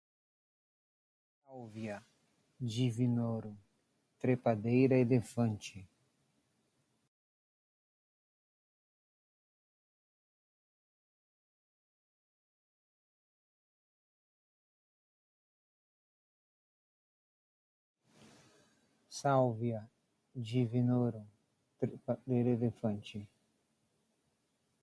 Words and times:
salvia 1.45 2.01
divinorum, 2.59 3.55
trepadeira 4.19 4.95
elefante 4.97 5.87